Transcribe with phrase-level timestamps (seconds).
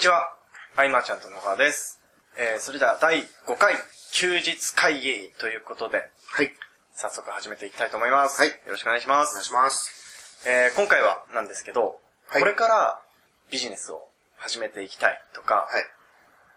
[0.00, 0.32] ちは。
[0.76, 2.00] アイマーちゃんと野川です。
[2.38, 3.74] えー、それでは第5回
[4.12, 6.50] 休日会議ということで、はい。
[6.94, 8.40] 早速始めていきたいと思います。
[8.40, 9.32] はいよろしくお願いします。
[9.32, 10.48] お願いします。
[10.48, 12.98] えー、今回はなんですけど、はいこれから
[13.50, 14.08] ビジネスを
[14.38, 15.84] 始めていきたいとか、はい。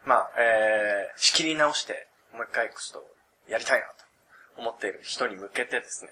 [0.07, 6.11] まあ、えー、仕切り直して、もう一回ちょっとやりたいなと思っている人に向けてですね、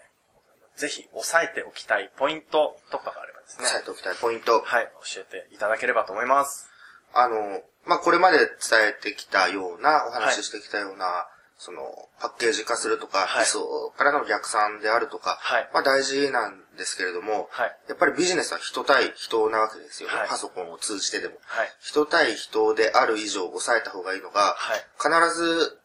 [0.75, 4.59] ぜひ押さえておきたいポイントとかがあればですね、押さえておきたいポイント。
[4.59, 6.70] はい、教えていただければと思います。
[7.13, 8.47] あの、まあ、これまで伝
[8.89, 11.81] えてきたような、お話ししてきたような、その、
[12.19, 20.15] パッケージ化するとか、はい理想からの逆算であるとか、はいまあ、大事なんですけれども、はいやっぱりビジネスは人対人なわけですよね。
[20.15, 21.35] はいパソコンを通じてでも。
[21.45, 21.71] はい。
[21.81, 25.77] 人対人である以上抑えた方がいいのが、はい必ず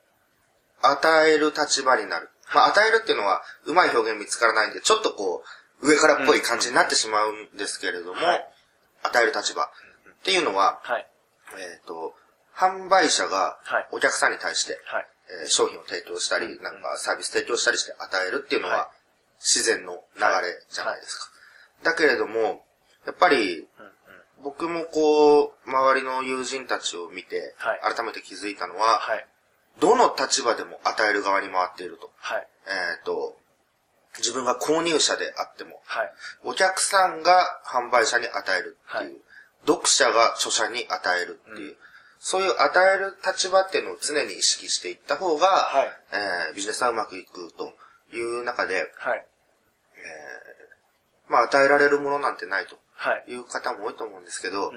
[0.82, 2.30] 与える立場になる。
[2.54, 5.42] まあ、与えるっていうのは、うまい表現見つからないんで、ちょっとこ
[5.82, 8.46] う、上からっぽい感じになってしまうんですけれども、はい
[9.02, 9.68] 与える立場っ
[10.24, 11.06] ていうのは、はい。
[11.54, 12.14] えっ、と、
[12.54, 15.06] 販売者がはいお客さんに対して、はい。
[15.42, 18.90] えー商品を提供したり、なんかサービス提供したりして与えるっていうのは
[19.40, 21.30] 自然の流れじゃないですか。
[21.82, 22.64] だけれども、
[23.06, 23.68] やっぱり。
[24.42, 29.26] 僕もこう、周りの友人たちを見てはい、改めて気づいたのは、はい。
[29.80, 32.10] どの立場でも与える側に回っていると。
[32.18, 32.46] はい。
[32.66, 33.36] えっ、と、
[34.18, 36.12] 自分が購入者であっても、はい。
[36.44, 39.25] お客さんが販売者に与えるっていう、はい
[39.66, 41.76] 読者が著者に与えるっていう、
[42.18, 47.72] そういう与える立場っていうのを常に意識していった方が、はいえービジネスはうまくいくと
[48.16, 49.26] いう中で、はい。
[51.28, 53.32] まあ与えられるものなんてないとはい。
[53.32, 54.76] いう方も多いと思うんですけど、うん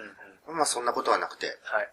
[0.49, 0.57] うん。
[0.57, 1.89] まあそんなことはなくて、はい。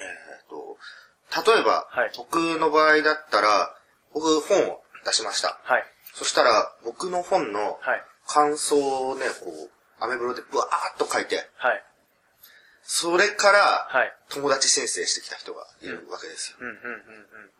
[0.00, 3.74] えーと、例えば、はい僕の場合だったら、
[4.12, 5.58] 僕本を出しました。
[5.62, 5.84] はい。
[6.14, 8.02] そしたら、僕の本のはい。
[8.26, 9.70] 感想をね、こう、
[10.04, 11.84] アメブロでブワーっと書いて、はい。
[12.82, 14.12] それから、はい。
[14.28, 16.56] 友達申請してきた人がいるわけですよ。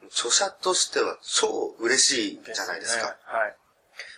[0.09, 3.07] 著者としては超嬉しいじゃないですか。
[3.07, 3.57] ねはい。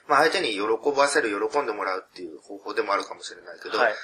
[0.09, 0.61] まあ相手に喜
[0.97, 3.95] ばせる、喜んでもらうっていう方法でもあるかもしれないけど、はい。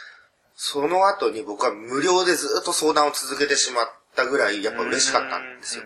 [0.54, 5.84] その後に僕は無料でずっと相談を続けてしまったぐらい、やっぱ嬉しかったんですよ。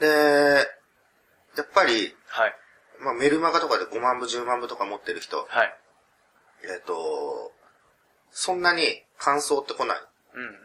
[0.00, 0.06] で、
[1.56, 2.54] やっぱり、はい。
[3.00, 5.78] まあメルマガとかで5万部、10万部とか持ってる人、はい。
[6.64, 7.52] えっ、と、
[8.30, 9.98] そんなに感想って来ない。
[10.34, 10.56] うんうんうん。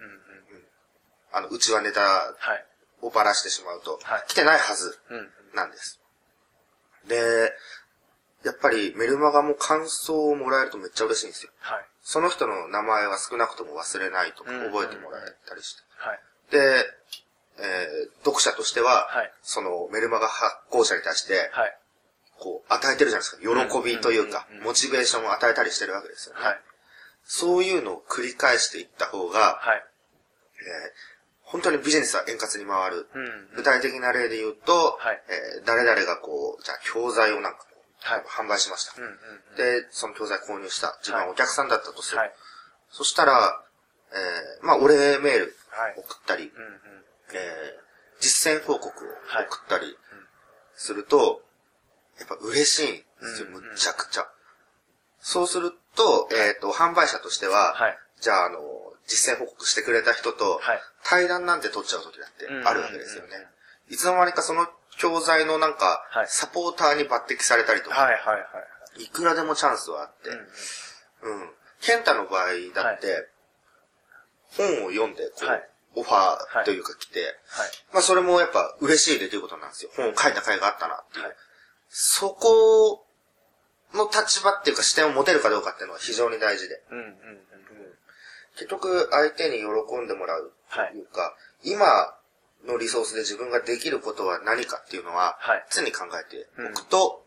[1.31, 2.65] あの、うちはネタはい。
[3.01, 4.97] をばらしてしまうと、はい来てないはず。
[5.53, 5.99] なんです。
[7.07, 7.53] で、
[8.43, 11.51] やっぱりメルマガも感想をもらえるとめっちゃ嬉しいんですよ。
[11.59, 11.85] はい。
[12.01, 15.83] その人の名前は少なくとも忘れないとかうん覚えてもらえたりして。
[15.97, 16.19] はい。
[16.51, 16.85] で、
[17.59, 21.77] えー読者としては、はいそのメルマガ発行者に対して、はい。
[22.39, 23.81] こう、与えてるじゃないですか。
[23.81, 26.41] 喜びというかモチベーションを与えたりしてるわけですよね。
[26.41, 26.61] はい。
[27.25, 29.83] そういうのを繰り返していった方が、はい。
[30.59, 31.13] えー
[31.45, 33.07] 本当にビジネスは円滑に回る。
[33.13, 33.49] うんうん。
[33.57, 37.59] 具体的な例で言うと、はいえー誰々がこう、じゃあ教材をなんか
[38.01, 38.93] はい販売しました。
[38.99, 39.55] うんうんうん。
[39.55, 40.97] で、その教材購入した。
[41.01, 42.17] 自分ははいお客さんだったとする。
[42.17, 42.33] はい。
[42.89, 43.61] そしたら、
[44.13, 46.73] えーまあ、お礼メールはい送ったり、うんうん。
[47.33, 47.83] えー
[48.19, 49.97] 実践報告を送ったり
[50.75, 51.41] すると、
[52.19, 53.03] やっぱ嬉しいんで
[53.35, 54.27] すよ、うんうんむちゃくちゃ。
[55.23, 58.59] そうすると、えっ、と、販売者としては、はいじゃあ、あの、
[59.07, 63.29] 実践報告してくれた人と、はい対談なんて取っちゃう時だってあるわけですよね。
[63.89, 64.67] いつの間にかその
[64.97, 68.39] 教材のなんかはい、サポーターに抜擢されたりとか、はいはいは
[68.97, 69.03] い。
[69.03, 71.41] いくらでもチャンスはあって、うんうん。
[71.41, 71.49] うん。
[71.81, 73.27] ケンタの場合だって、
[74.55, 77.69] 本を読んで、こう、はいオファーというか来て、はい。
[77.93, 79.91] まあそれもやっぱ嬉しい出来事なんですよ。
[79.95, 81.25] 本を書いた甲斐があったなっていう。
[81.25, 81.35] はい
[81.95, 83.05] そこ
[83.93, 86.81] の立場っていうか視点を持てるかどうかっていうのは非常に大事で。
[86.91, 87.13] うんうんうん。
[88.55, 91.85] 結局相手に喜んでもらうというか、今
[92.65, 97.23] のリソースで自分ができることは何かっていうのははい、常に考えておくと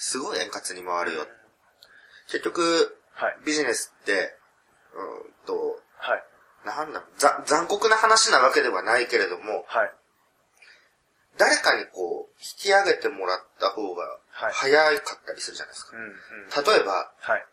[0.00, 1.26] すごい円滑に回るよ。
[2.32, 3.36] 結局、はい。
[3.44, 4.34] ビジネスって、
[4.94, 6.24] うんと、はい。
[6.64, 9.92] なんだろ残酷な話なわけではないけれども、はい。
[11.36, 15.96] 誰かにこう、引き上げてもらった方がはい早かったりするじゃないですか。
[15.96, 16.64] うんうん。
[16.64, 17.46] 例えば、はい。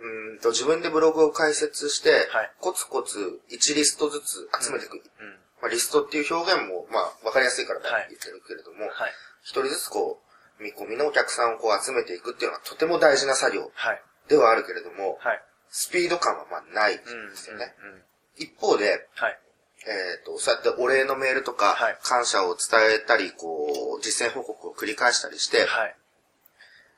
[0.00, 4.94] うーんと自分でブログを開設して、はいコツコツ1リストずつ集めていく。
[4.94, 5.38] うん。
[5.62, 9.12] まあ、リストっていう表現も、まあ、わかりやすいからはい言ってるけれども、はい。
[9.42, 10.20] 一人ずつこ
[10.58, 14.02] う、見込みのお客さんをこう集めていくっていうのはとても大事な作業はい。
[14.28, 15.42] ではあるけれども、はい。
[15.68, 17.30] スピード感はまあないうん。
[17.30, 17.74] ですよね。
[17.82, 18.02] うんうん。
[18.36, 19.38] 一方で、はい。
[19.86, 25.96] えっ、と、そうやってお礼のメールとか、はい感謝を伝えたり、こう、実践報告を繰り返したりして、はい。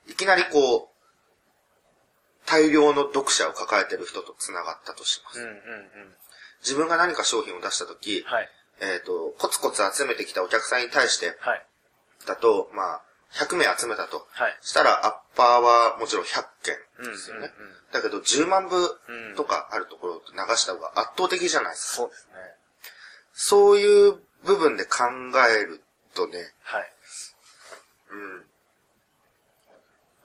[0.08, 0.96] いきなりこう、
[2.46, 5.40] 大量の読者を抱えてる人と繋がったとします。
[5.40, 5.58] うんうんうん。
[6.62, 8.48] 自分が何か商品を出したとき、はい。
[8.80, 11.66] えっ、と、コツコツ集めてきたお客さんに対して、はい。
[12.26, 13.02] だと、まあ、
[13.34, 14.26] 100名集めたと。
[14.30, 14.56] はい。
[14.62, 17.12] したら、アッパーはもちろん100件うん。
[17.12, 17.52] ですよね。
[17.58, 21.96] うんうんだけど、10万部うんとかあるところを流した方が圧倒的じゃないですか。
[21.96, 22.32] そうですね。
[23.32, 25.04] そういう部分で考
[25.48, 25.82] える
[26.14, 26.92] とね、はい。
[28.10, 28.44] うん。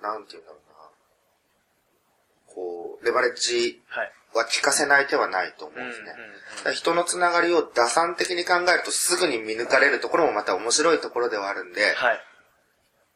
[0.02, 2.54] なんていうんだろうな。
[2.54, 4.12] こう、レバレッジはい。
[4.34, 6.14] は効かせない手はないと思うんですね。
[6.16, 12.20] うんうんうんだから人のつながりを打算的に考えるとすぐに見抜かれるところもまた面白いところではあるんで、はい。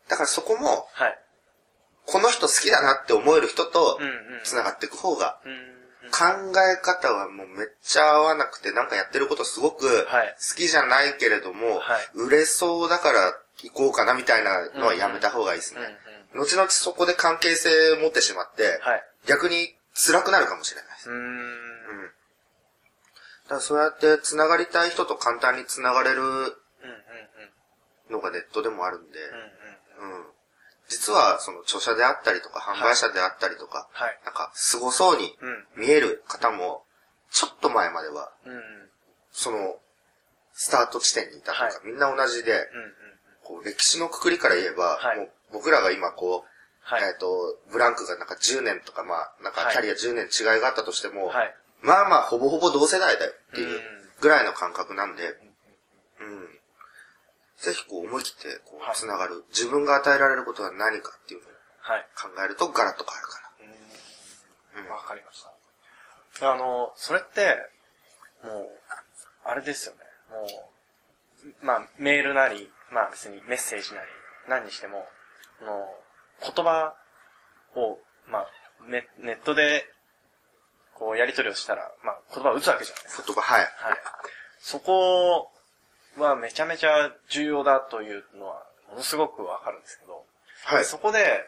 [0.09, 1.19] だからそこも、はい。
[2.05, 3.99] この人好きだなって思える人と。
[4.43, 5.39] 繋がっていく方が。
[6.11, 6.25] 考
[6.61, 13.33] え方はもうめっちゃ合わなくて、なんかやってることすごくはい好きじゃないけれども、はい売れそうだから
[13.63, 15.81] 行こうかなみたいなのはやめた方がいいですね。
[16.35, 19.03] 後々そこで関係性を持ってしまって、はい。
[19.27, 21.09] 逆に辛くなるかもしれないです。
[21.09, 21.19] うーん。
[21.19, 21.35] うん。
[22.05, 26.21] だからそうやって繋がりたい人と簡単に繋がれる。
[28.09, 29.19] のがネットでもあるんで、
[29.99, 30.17] うんうん。
[30.17, 30.25] うん。
[30.87, 34.19] 実はその著者であったりとか販売者であったりとか、はい。
[34.25, 35.81] なんか凄そうにうん。
[35.81, 36.83] 見える方も、
[37.31, 38.61] ちょっと前までは、うんうん。
[39.31, 39.77] その、
[40.53, 42.93] スタート地点にいたとか、はいみんな同じで、うんうん。
[43.43, 46.49] こう歴史のくくりから言えば、はいもう僕らが今こう、
[46.81, 47.03] はい。
[47.03, 51.55] えっ、と、ブランクがなんか10年とか、まあ、なんかキャリア10年違いがあったとしても、はい。
[51.81, 53.79] まあまあ、ほぼほぼ同世代だよっていう
[54.19, 55.23] ぐらいの感覚なんで、
[56.19, 56.49] うん。
[57.57, 62.05] ぜひこう思い切ってこはいう繋がる、自分が与えられることは何かっていうのをはい。
[62.15, 63.35] 考えるとガラッと変わるか
[64.77, 65.43] うんわかりまし
[66.39, 66.51] た。
[66.51, 67.55] あの、それって、
[68.43, 68.69] もう、
[69.45, 69.99] あれですよね。
[70.29, 70.47] も
[71.61, 74.07] う、まあ、メールなり、まあ別にメッセージなり、
[74.47, 75.07] 何にしても、
[75.61, 75.87] あの、
[76.41, 76.95] 言葉
[77.75, 78.47] を、まあ、
[78.87, 79.85] ネネットで、
[80.95, 83.21] こう、やり取りをしたら、まあ、言葉を打つわけじゃないですか。
[83.23, 83.27] な。
[83.27, 83.59] 言葉、はい。
[83.61, 83.65] は
[83.95, 83.97] い。
[84.59, 85.51] そこ
[86.17, 90.25] はめちゃめちゃ重要だというのは、ものすごくわかるんですけど、
[90.65, 90.85] はい。
[90.85, 91.43] そこで、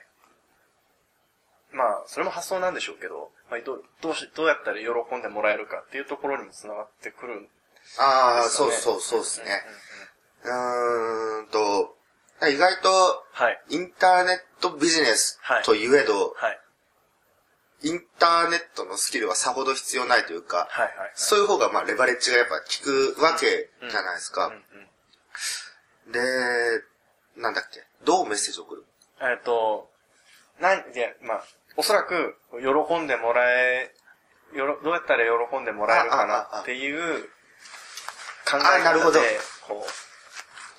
[1.71, 4.87] まあ、それも発想なんでしょうけど、まあ、どう、どうし、どうやったら喜
[5.17, 7.49] んでもらえるかっていうところにも繋がってくるんで
[7.99, 8.75] ああ、すよね。
[8.75, 9.63] そうそう、そうですね。
[10.43, 11.96] うんうんうんうーんと、
[12.45, 13.61] 意外と、はい。
[13.69, 16.59] インターネットビジネスはいといえど、はい。
[17.83, 20.85] インターネットのスキルはさほど必要ないというか、はい。
[20.97, 21.11] はい。
[21.15, 22.63] そういう方がまあレバレッジがやっぱ効
[23.15, 24.53] くわけじゃないですかうん。
[26.07, 26.11] うん。
[26.11, 26.19] で、
[27.35, 28.85] なんだっけ、どうメッセージを送る？
[29.21, 29.89] えっと、
[30.59, 31.43] なん、いや、まあ、
[31.75, 33.93] おそらく、喜んでもらえ、
[34.53, 37.23] よろ、どうやったら喜んでもらえるかなっていう
[38.49, 39.19] 考え方で、
[39.67, 40.06] こう、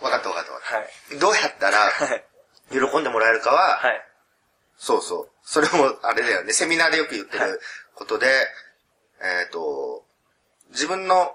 [0.01, 0.91] わかったわかったわかっはい。
[1.11, 1.17] た。
[1.19, 2.25] どうやったらはい。
[2.71, 4.03] 喜んでもらえるかは、はい。
[4.77, 5.29] そうそう。
[5.43, 7.61] それもあれだよね、セミナーでよく言ってはいる
[7.95, 8.27] ことで、
[9.23, 10.05] えっ、と、
[10.71, 11.35] 自分の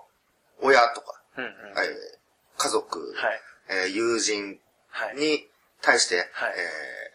[0.62, 1.51] 親とか、うんうん。
[1.51, 2.13] えー
[2.56, 3.42] 家族、はい。
[3.69, 5.15] えー友人はい。
[5.15, 5.48] に
[5.81, 7.13] 対して、はいえー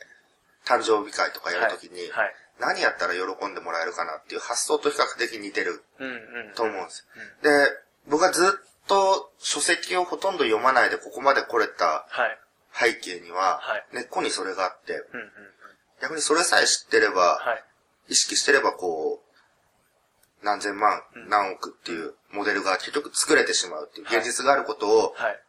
[0.69, 2.35] 誕生日会とかやるときに、はい。
[2.61, 6.55] 何やったら喜んでもらえるかなっていう発想と比較的似てるうんうん。
[6.55, 7.07] と思うんです。
[7.43, 7.49] で、
[8.09, 12.39] 僕はずっと書籍をほとんど読まないでここまで来れたはい。
[12.73, 15.03] 背景には、はい根っこにそれがあって。
[16.01, 17.65] 逆にそれさえ知ってれば、はい。
[18.13, 25.41] 意識してればこう、何千万、何億っていうモデルが結局作れてしまうっていう現実があることを、はい。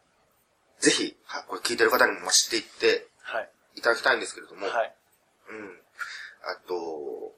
[0.80, 3.50] ぜひ、はいこれ聞いてる方にも知っていってはい。
[3.76, 4.94] いただきたいんですけれども、はい。
[5.50, 5.78] うん。
[6.42, 7.32] あと、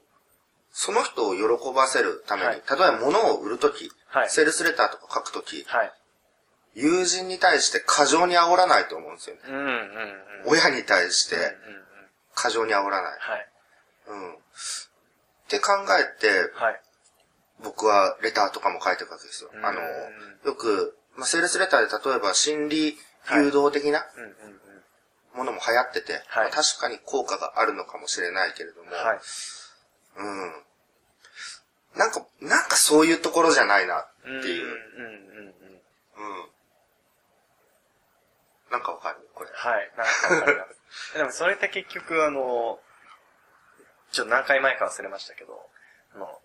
[0.71, 5.93] その人を喜ばせるために、はい例えば物を売るとき、はいセールスレターとか書くとき、はい。
[6.75, 9.41] 友人に対して過剰に煽らないと思うんですよね。
[9.47, 9.77] うんうんうん。
[10.47, 11.53] 親に対してうんうんうん。
[12.33, 13.19] 過剰に煽らない。
[13.19, 13.47] はい。
[14.07, 14.33] うん。
[14.33, 14.35] っ
[15.47, 16.81] て考えて、はい。
[17.63, 19.51] 僕はレターとかも書いてるわけですよ。
[19.53, 22.97] うんあの、よく、まあ、セールスレターで例えば心理
[23.31, 24.63] 誘導的なうんうんうん。
[25.37, 29.19] ものも流行ってて、はいまあ確かに効果があるのかもしれないけれども、はい。
[30.17, 30.53] うん。
[31.95, 34.65] なんか、なんかそういうところじゃないなっていう。
[34.65, 36.41] うんうんうんうん。
[36.41, 36.52] うん。
[38.73, 39.17] なんかわかる？
[39.35, 39.49] これ。
[39.53, 39.91] はい。
[39.95, 41.13] なんかわかります。
[41.17, 42.79] でもそれって結局あの、
[44.11, 45.69] ちょっと何回前か忘れましたけど、
[46.15, 46.41] あの、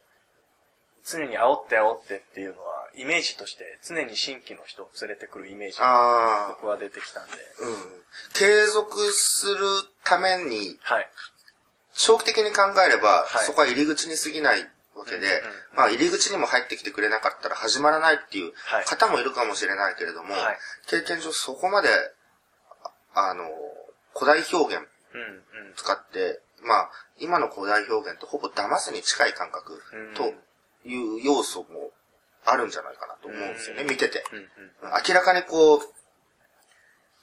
[1.05, 7.33] 常に煽って煽ってっていうのは、イメージとして常に新規の人を連れてくるイメージがあ僕は出てきたんで。
[7.33, 8.05] あ、うん。
[8.35, 9.67] 継続する
[10.05, 11.11] ために、はい。
[11.95, 21.89] 長期的に考えれば、はいそこは入り口に過ぎないわけで、うんうんまあ入り口にも入ってきてくれなかったら始まらないっていうはい方もいるかもしれないけれども、はい経験上そこまで、
[23.15, 23.49] ああの、
[24.15, 25.75] 古代表現うんうん。
[25.77, 30.15] 使って、まあ、今の古代表現とほぼ騙すに近い感覚うん。
[30.15, 30.35] と
[30.89, 31.91] いう要素も
[32.45, 33.89] あるんじゃないかなと思うんですよね、うん。
[33.89, 34.25] 見てて。
[34.33, 34.49] うんうん。
[35.07, 35.81] 明らかにこう、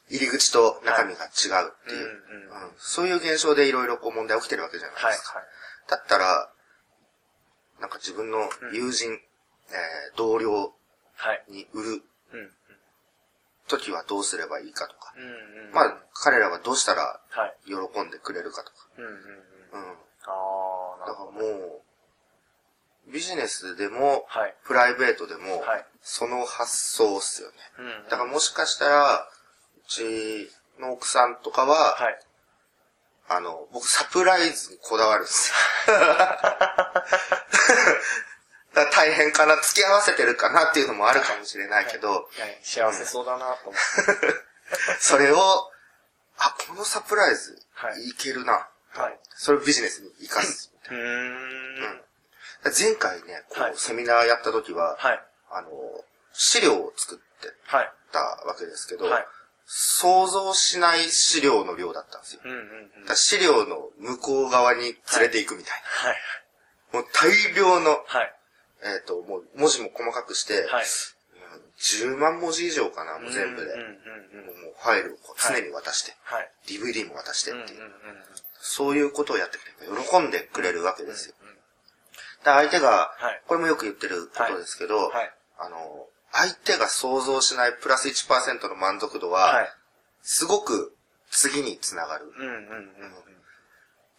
[0.10, 1.28] 入り口と中身が違
[1.66, 2.64] うっていう、うんうん。
[2.64, 2.72] うん。
[2.78, 5.42] そういう現象でいろいろこう問題起きてるわけじゃないはいですか。
[5.90, 6.50] だったら、
[7.80, 10.74] なんか自分の友人、えー同僚
[11.18, 11.44] はい。
[11.50, 12.04] に売る
[13.70, 17.56] うんうんときはどうすればいいかとか、うんうんまあ、彼らはどうしたらはい。
[17.66, 19.18] 喜んでくれるかとか、うんうんうん。
[19.18, 19.92] うん。
[19.92, 21.32] あだから。
[21.32, 21.82] も
[23.08, 24.56] う、ビジネスでも、はい。
[24.66, 27.56] プライベートでも、はいその発想っすよね。
[27.80, 29.28] うんうんだからもしかしたら、
[29.78, 32.20] うちの奥さんとかは、はい。
[33.28, 35.52] あの、僕サプライズにこだわるんです
[35.90, 35.98] よ。
[38.76, 44.36] だ大変かな、付き合わせてるかなっていうのもあるかもしれないけど、いや幸せそうだなと思って。
[45.00, 45.72] それを、
[46.38, 48.68] あ、このサプライズ、はいいけるな。
[48.94, 49.20] はい。
[49.36, 50.72] それをビジネスに活かす。
[50.90, 52.04] うーん。
[52.78, 55.24] 前回ね、こう、はいセミナーやった時は、はい。
[55.52, 55.70] あの、
[56.34, 57.92] 資料を作ってはい。
[58.12, 59.28] たわけですけど、はい。
[59.68, 62.42] 想像しない資料の量だったんですよ。
[62.44, 63.16] うんうんうん。
[63.16, 66.22] 資料の向こう側に連れて行くみたいはい。
[66.94, 67.00] な。
[67.02, 68.36] もう大量の、はい。
[68.86, 70.84] えっ、と、もう文字も細かくして、はい。
[70.84, 71.12] う
[71.62, 73.76] ん10万文字以上かな、もう全部で。
[73.76, 73.86] もう
[74.80, 76.50] ファイルを常に渡して、はい。
[76.68, 77.82] DVD も渡してっていう、
[78.62, 81.36] そういうことをやってくれば喜んでくれるわけですよ。
[82.46, 85.34] で相手が、はいこれもよく言ってることですけど、はい。
[85.60, 89.70] あの、相手が想像しないプラス1%の満足度は、はい。
[90.22, 90.96] すごく
[91.30, 92.32] 次につながる。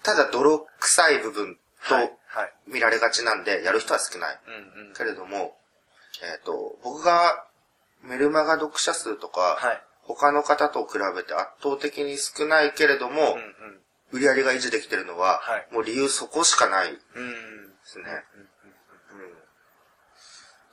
[0.03, 1.59] ただ泥臭い部分
[1.89, 2.17] と。
[2.67, 4.39] 見られがちなんで、やる人は少ない。
[4.47, 4.95] うんうん。
[4.95, 5.57] けれども、
[6.23, 7.47] えっ、と、僕が
[8.03, 9.83] メルマガ読者数とか、はい。
[10.03, 13.81] 他の方と比べて圧倒的に少ないけれども、うんうん。
[14.13, 16.99] 売り上げが維持できてるのは、はいもう理由そこしかないで。
[17.85, 18.05] すね。
[18.39, 18.49] うん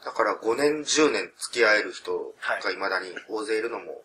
[0.06, 4.04] だから5年、10年付き合える人が未だに大勢いるのも。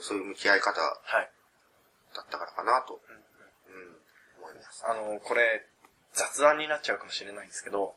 [0.00, 1.24] そういう向き合い方だはい。
[1.24, 3.22] ったからかなと、うん
[4.38, 4.84] 思います。
[4.86, 5.66] あの、これ、
[6.14, 7.94] 雑談になっちゃうかもしれないんですけど、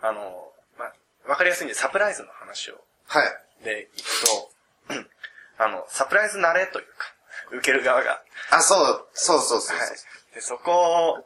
[0.00, 0.94] あの、まあ、
[1.28, 3.64] わかりやすいんで、サプライズの話を、はい。
[3.64, 4.50] で、いくと、
[5.58, 7.14] あの、サプライズ慣れというか、
[7.52, 8.22] 受ける側が。
[8.50, 9.76] あ、そう、そうそうそう。
[9.76, 9.88] はい。
[10.34, 11.24] で、そこ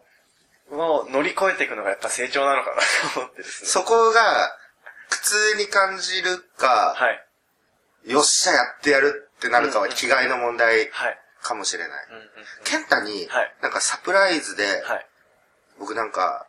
[0.70, 2.76] を乗り越えていくのがやっぱ成長なのかな
[3.14, 3.68] と思ってですね。
[3.68, 4.56] そこが、
[5.10, 8.10] 苦痛に感じるか、はい。
[8.10, 11.18] よっしゃやってやるってなるかは気概の問題はい。
[11.42, 12.06] かもしれない。
[12.10, 12.22] うんうん
[12.64, 15.06] ケンタにはい、なんかサプライズで、はい。
[15.78, 16.46] 僕なんか、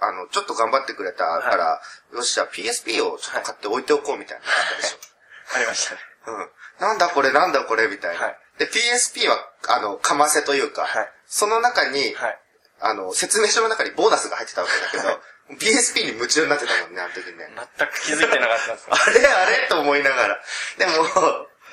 [0.00, 1.80] あの、ちょっと頑張ってくれたから、
[2.12, 4.98] よっしゃ、PSP をちょっと買って置いておこうみたいなあったでしょ。
[5.56, 6.00] ありましたね。
[6.26, 6.50] うん。
[6.80, 8.24] なんだこれなんだこれみたいな。
[8.24, 12.38] はいで、PSP は、あの、かませというか、はいその中に、はい。
[12.80, 15.20] あの、説明書の中にボーナスが入ってたわけだけど、
[15.58, 17.48] PSP に夢中になってたもんね、あの時ね。
[17.78, 18.94] 全く気づいてなかったんですよ。
[18.98, 19.26] あれ？
[19.26, 19.68] あれ？
[19.68, 20.40] と思いながら。
[20.76, 20.92] でも、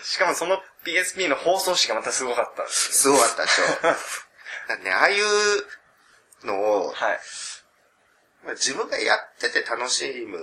[0.04, 3.64] しかもその PSP の放送紙がまたすごかったんですすごかったでしょ。
[3.82, 5.26] だってね、ああいう
[6.44, 7.20] のを、はい。
[8.44, 10.40] まあ自分がやってて楽しむ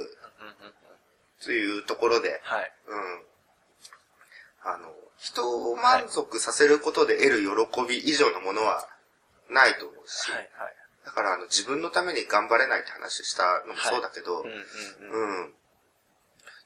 [1.43, 2.73] というところで、はい。
[2.89, 3.23] うん。
[4.65, 8.89] あの、人を満足させることで得る喜び以上のものは
[9.51, 10.41] ないと思うし、はい。
[10.41, 10.75] はい。
[11.05, 15.45] だからあの自分のために頑張れないって話したのもそうだけど、うんうんうん。
[15.45, 15.55] うん。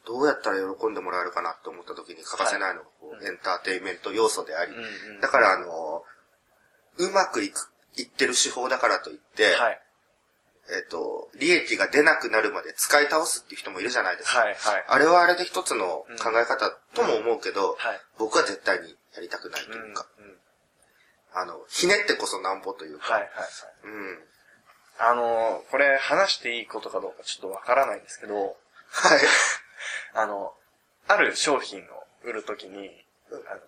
[0.06, 6.02] どうやったら喜んでもらえるかなって思った時に欠かせないのが、こうエンターテインメント要素であり、うんうんだからあの、
[6.96, 9.80] うまくいく、いってる手法だからといって、はい。
[10.70, 14.40] えっ、と、利益が出なくなるまで使い倒すっていう人もいるじゃないですか。
[14.40, 14.48] はい。
[14.48, 14.84] はい。
[14.86, 18.00] あれはあれで一つの考え方とも思うけど、はい。
[18.18, 20.38] 僕は絶対にやりたくないというか、うんうん
[21.34, 23.22] あの、ひねってこそなんぼというか、はい。
[23.22, 23.30] はい。
[23.84, 24.18] うん。
[24.98, 29.20] あの、これ話していいことかどうかちょっとわからないんですけど、はい。
[30.14, 30.54] あの、
[31.06, 33.60] ある商品を売るときに、あの、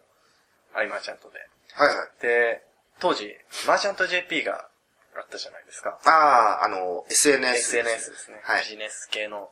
[0.74, 1.38] アイマーチャントで。
[1.74, 2.08] はいはい。
[2.22, 2.64] で、
[3.00, 3.34] 当時、
[3.66, 4.68] マーチャント JP が
[5.16, 5.98] あったじゃないですか。
[6.04, 7.78] ああ、あの、SNS。
[7.78, 8.40] SNS ですね。
[8.44, 9.50] はいビジネス系の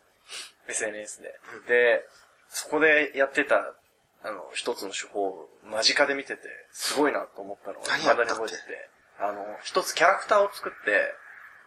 [0.68, 1.34] SNS で。
[1.66, 2.04] で、
[2.48, 3.74] そこでやってた、
[4.22, 8.88] あの、一つの手法を間近で見てて、すごいなと思ったのを未だに覚えてて、
[9.20, 11.14] あの、一つキャラクターを作って、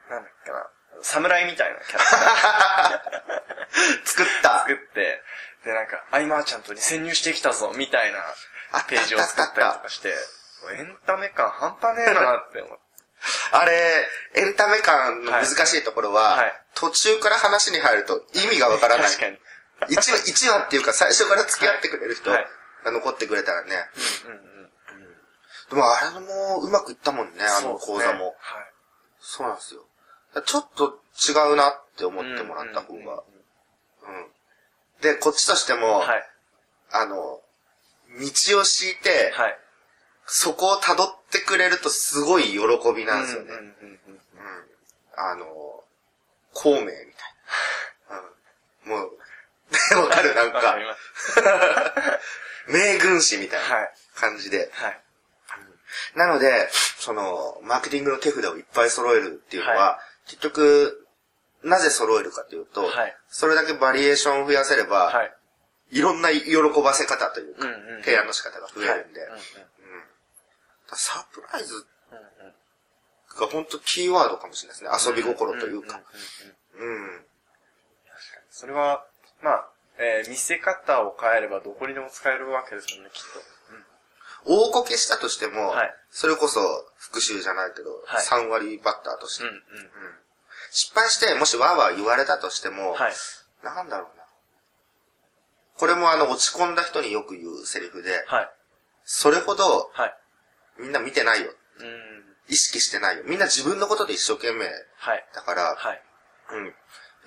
[0.09, 0.67] なんだっけな、
[1.01, 4.59] 侍みたいなキャラクター 作った。
[4.59, 5.23] 作って、
[5.63, 8.19] で、なんか、アイマーチャントに潜入してきたぞ、みたいな
[8.88, 10.13] ページを作ったりとかして、
[10.71, 12.81] エンタメ感半端ねえなって思って。
[13.51, 19.05] あれ、エンタメ感の難しいところは、はいはい途中から話に入ると意味がわからない。
[19.05, 19.37] 確かに。
[19.89, 22.47] 1話、一話っていうか最初から付き合ってくれる人はい
[22.83, 23.89] が残ってくれたらね。
[24.25, 24.71] うんうんうん。
[25.69, 28.35] でもあれもうまくいったもんね、あの講座も。
[28.39, 28.73] はい。
[29.19, 29.85] そうなんですよ。
[30.45, 32.99] ちょっと違うなって思ってもらった方が。
[32.99, 34.31] うんうんうんうん。
[35.01, 36.29] で、こっちとしても、はい。
[36.91, 39.59] あの、道を敷いて、はい。
[40.25, 42.57] そこを辿ってくれるとすごい喜
[42.95, 43.51] びなんですよね。
[45.15, 45.45] あの、
[46.53, 46.95] 孔明みたい
[48.09, 48.23] な。
[48.85, 49.17] うん、もう、
[49.99, 50.33] わかる？
[50.35, 50.77] なんか。
[52.67, 53.93] 名軍師みたいなはい。
[54.15, 54.69] 感じで。
[54.73, 55.01] はい。
[56.15, 61.07] なので、その、マーケティングの手札をいっぱい揃えるっていうのは、は結局、
[61.63, 65.33] なぜ揃えるかというと、はいそれだけバリエーションを増やせれば、はい。
[65.91, 67.65] い、ろんな喜ばせ方というか、
[68.03, 69.21] 提案の仕方が増えるんで、
[70.95, 71.77] サプライズう
[72.15, 72.53] んうんうん
[73.39, 75.13] が本当キーワードかもしれないですね。
[75.13, 75.98] 遊び心というか。
[75.98, 76.03] んん
[76.79, 77.25] うんうんうん。
[78.50, 79.05] それは、
[79.41, 83.24] まあ、えー見せ方を変えればどこにでも使えるわけですよね、きっ
[84.43, 86.60] 大こけしたとしても、はいそれこそ
[86.98, 89.50] 復讐じゃないけど、はい3割バッターとして、と。
[89.50, 89.62] うんうん。
[90.71, 93.13] 失敗して、もしわーわー言われたとしても、はい。
[93.63, 94.24] なんだろうな。
[95.77, 98.50] これもあの、落ち込んだ人によく言うセリフで、はい。
[99.03, 100.17] それほどはい。
[100.81, 101.51] みんな見てないよ。
[101.79, 102.21] うん。
[102.50, 103.23] 意識してないよ。
[103.25, 104.65] みんな自分のことで一生懸命
[104.97, 105.25] はい。
[105.33, 106.01] だから、はい。
[106.53, 106.73] うん。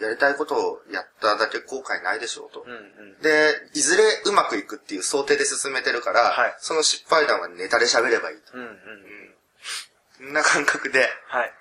[0.00, 2.64] やりたいことをやっただけ後悔ないでしょうと。
[2.66, 2.74] うんう
[3.18, 3.22] ん。
[3.22, 8.58] で、いずれうまくいくっていう想定で進めてるから、はいその失敗談はネタで喋ればいいと。
[8.58, 9.34] うんうんうん。
[10.18, 11.48] そんな感覚で、はい。
[11.48, 11.52] う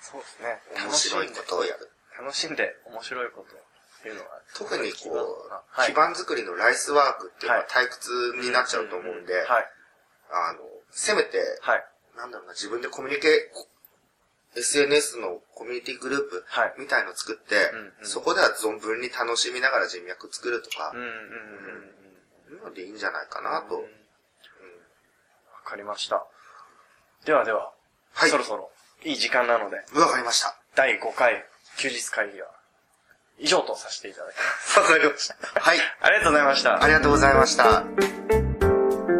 [0.00, 0.60] そうですね。
[0.80, 0.88] ん。
[0.88, 1.90] 面白いことをやる。
[2.18, 4.26] 楽しんで面白いことっていうのは。
[4.54, 8.10] 特にこう、はい、基盤作りのライスワークっていうのははい退屈
[8.40, 9.70] になっちゃうと思うんで、はい。
[10.30, 10.58] あの、
[10.94, 11.84] せめて、はい。
[12.16, 13.50] なんだろうな、自分でコミュニケ、
[14.56, 21.10] SNS のコミュニティグループはいみたいのを作って、うんうんそこでは存分に楽しみながら人脈作るとかうん、うんう
[22.62, 23.74] んのでいいんじゃないかなと。
[23.76, 23.82] うん。
[23.82, 23.88] わ
[25.64, 26.24] かりました。
[27.24, 27.72] ではでは、
[28.12, 28.70] はいそろそろ
[29.04, 30.56] いい時間なので、わかりました。
[30.76, 31.44] 第5回
[31.76, 32.48] 休日会議は
[33.38, 34.78] 以上とさせていただきます。
[34.78, 35.36] わかりました。
[35.60, 35.78] はい。
[36.00, 36.86] ありがとうございましたあ。
[36.86, 38.53] りがとうございました。